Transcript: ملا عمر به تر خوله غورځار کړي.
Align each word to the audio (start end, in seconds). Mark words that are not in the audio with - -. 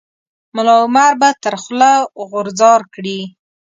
ملا 0.55 0.75
عمر 0.85 1.11
به 1.21 1.29
تر 1.43 1.55
خوله 1.61 1.91
غورځار 2.29 2.81
کړي. 2.93 3.19